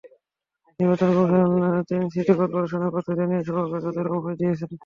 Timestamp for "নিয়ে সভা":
3.29-3.63